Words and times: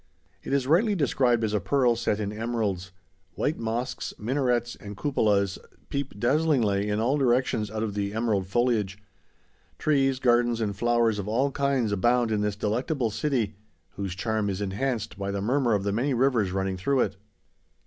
It 0.41 0.51
is 0.51 0.65
rightly 0.65 0.95
described 0.95 1.43
as 1.43 1.53
a 1.53 1.59
pearl 1.59 1.95
set 1.95 2.19
in 2.19 2.33
emeralds. 2.33 2.91
White 3.35 3.59
mosques, 3.59 4.15
minarets, 4.17 4.75
and 4.77 4.97
cupolas 4.97 5.59
peep 5.89 6.19
dazzlingly 6.19 6.89
in 6.89 6.99
all 6.99 7.19
directions 7.19 7.69
out 7.69 7.83
of 7.83 7.93
the 7.93 8.11
emerald 8.15 8.47
foliage. 8.47 8.97
Trees, 9.77 10.17
gardens, 10.17 10.59
and 10.59 10.75
flowers 10.75 11.19
of 11.19 11.27
all 11.27 11.51
kinds 11.51 11.91
abound 11.91 12.31
in 12.31 12.41
this 12.41 12.55
delectable 12.55 13.11
city, 13.11 13.57
whose 13.91 14.15
charm 14.15 14.49
is 14.49 14.59
enhanced 14.59 15.19
by 15.19 15.29
the 15.29 15.39
murmur 15.39 15.75
of 15.75 15.83
the 15.83 15.91
many 15.93 16.15
rivers 16.15 16.51
running 16.51 16.77
through 16.77 17.01
it. 17.01 17.15